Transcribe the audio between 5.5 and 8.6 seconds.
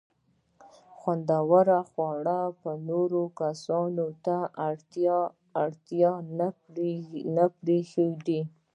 اړتیا نه پرېښوده.